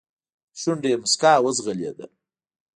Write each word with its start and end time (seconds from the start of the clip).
په 0.51 0.57
شونډو 0.61 0.87
يې 0.91 0.95
موسکا 1.01 1.33
وځغلېده. 1.41 2.05